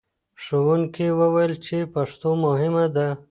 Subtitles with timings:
[0.43, 3.07] ښوونکي وویل چې پښتو مهمه ده.